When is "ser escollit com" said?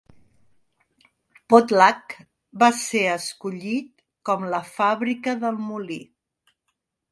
2.79-4.49